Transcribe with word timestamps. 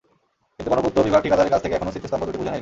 কিন্তু 0.55 0.69
গণপূর্ত 0.73 0.97
বিভাগ 1.07 1.21
ঠিকাদারের 1.25 1.53
কাছ 1.53 1.61
থেকে 1.63 1.75
এখনো 1.77 1.91
স্মৃতিস্তম্ভ 1.93 2.21
দুটি 2.27 2.37
বুঝে 2.39 2.49
নেয়নি। 2.51 2.59